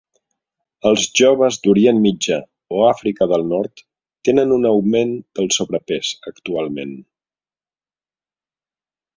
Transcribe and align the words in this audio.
Els 0.91 1.03
joves 1.19 1.57
d"Orient 1.65 1.99
Mitjà 2.05 2.39
o 2.77 2.81
Àfrica 2.93 3.27
del 3.33 3.45
Nord 3.53 3.85
tenen 4.29 4.55
un 4.57 4.67
augment 4.73 5.15
del 5.41 5.53
sobrepès 5.59 6.13
actualment. 6.33 6.99